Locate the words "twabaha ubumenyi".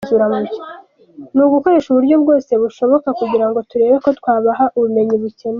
4.19-5.15